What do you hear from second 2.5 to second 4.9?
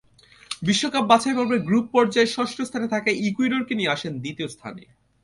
স্থানে থাকা ইকুয়েডরকে নিয়ে আসেন দ্বিতীয় স্থানে।